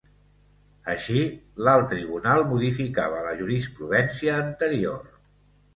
Així, 0.93 1.21
l’alt 1.67 1.87
tribunal 1.91 2.41
modificava 2.55 3.23
la 3.29 3.35
jurisprudència 3.45 4.41
anterior. 4.49 5.11